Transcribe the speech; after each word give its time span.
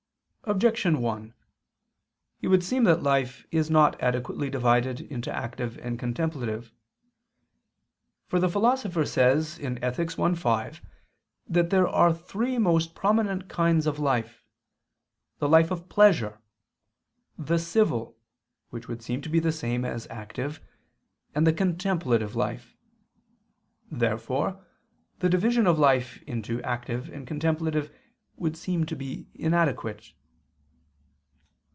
Objection 0.45 1.01
1: 1.01 1.33
It 2.41 2.47
would 2.47 2.63
seem 2.63 2.83
that 2.83 3.03
life 3.03 3.45
is 3.51 3.69
not 3.69 3.95
adequately 4.01 4.49
divided 4.49 4.99
into 4.99 5.31
active 5.31 5.77
and 5.77 5.99
contemplative. 5.99 6.73
For 8.25 8.39
the 8.39 8.49
Philosopher 8.49 9.05
says 9.05 9.59
(Ethic. 9.61 10.19
i, 10.19 10.33
5) 10.33 10.81
that 11.47 11.69
there 11.69 11.87
are 11.87 12.11
three 12.11 12.57
most 12.57 12.95
prominent 12.95 13.49
kinds 13.49 13.85
of 13.85 13.99
life, 13.99 14.43
the 15.37 15.47
life 15.47 15.69
of 15.69 15.87
"pleasure," 15.87 16.41
the 17.37 17.59
"civil" 17.59 18.17
which 18.71 18.87
would 18.87 19.03
seem 19.03 19.21
to 19.21 19.29
be 19.29 19.39
the 19.39 19.53
same 19.53 19.85
as 19.85 20.03
the 20.05 20.11
active, 20.11 20.59
and 21.35 21.45
the 21.45 21.53
"contemplative" 21.53 22.35
life. 22.35 22.75
Therefore 23.91 24.65
the 25.19 25.29
division 25.29 25.67
of 25.67 25.79
life 25.79 26.21
into 26.23 26.61
active 26.63 27.09
and 27.09 27.27
contemplative 27.27 27.95
would 28.37 28.57
seem 28.57 28.87
to 28.87 28.95
be 28.95 29.29
inadequate. 29.35 30.13